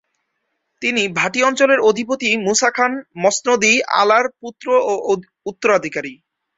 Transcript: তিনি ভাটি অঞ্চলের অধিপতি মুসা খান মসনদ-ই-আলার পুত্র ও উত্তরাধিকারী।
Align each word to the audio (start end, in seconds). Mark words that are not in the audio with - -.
তিনি 0.81 1.03
ভাটি 1.17 1.39
অঞ্চলের 1.43 1.79
অধিপতি 1.89 2.29
মুসা 2.45 2.69
খান 2.71 2.91
মসনদ-ই-আলার 3.23 4.25
পুত্র 4.39 4.65
ও 4.89 4.93
উত্তরাধিকারী। 5.49 6.13